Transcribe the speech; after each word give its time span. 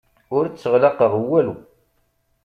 Ur 0.37 0.45
tteɣlaqeɣ 0.47 1.13
walu. 1.29 1.55